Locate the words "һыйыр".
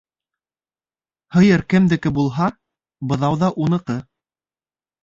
1.35-1.65